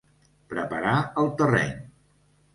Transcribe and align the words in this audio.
Preparar 0.53 0.95
el 1.25 1.31
terreny. 1.43 1.77